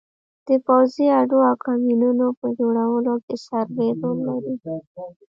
[0.47, 4.53] د پوځي اډو او کمینونو په جوړولو کې سروې رول لري